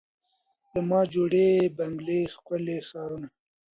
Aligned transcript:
له 0.71 0.79
ما 0.89 1.01
جوړي 1.13 1.49
بنګلې 1.77 2.19
ښکلي 2.33 2.77
ښارونه 2.89 3.27